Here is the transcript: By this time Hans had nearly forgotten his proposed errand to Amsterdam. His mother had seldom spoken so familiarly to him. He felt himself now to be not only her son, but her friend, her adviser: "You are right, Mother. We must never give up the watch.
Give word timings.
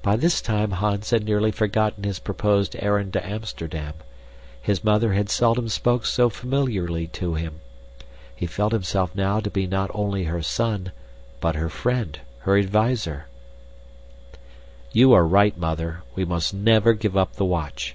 By 0.00 0.16
this 0.16 0.40
time 0.40 0.70
Hans 0.70 1.10
had 1.10 1.26
nearly 1.26 1.50
forgotten 1.50 2.04
his 2.04 2.18
proposed 2.18 2.74
errand 2.78 3.12
to 3.12 3.26
Amsterdam. 3.26 3.92
His 4.58 4.82
mother 4.82 5.12
had 5.12 5.28
seldom 5.28 5.68
spoken 5.68 6.06
so 6.06 6.30
familiarly 6.30 7.08
to 7.08 7.34
him. 7.34 7.60
He 8.34 8.46
felt 8.46 8.72
himself 8.72 9.14
now 9.14 9.40
to 9.40 9.50
be 9.50 9.66
not 9.66 9.90
only 9.92 10.24
her 10.24 10.40
son, 10.40 10.92
but 11.42 11.56
her 11.56 11.68
friend, 11.68 12.20
her 12.48 12.56
adviser: 12.56 13.26
"You 14.92 15.12
are 15.12 15.26
right, 15.26 15.58
Mother. 15.58 16.04
We 16.14 16.24
must 16.24 16.54
never 16.54 16.94
give 16.94 17.14
up 17.14 17.34
the 17.34 17.44
watch. 17.44 17.94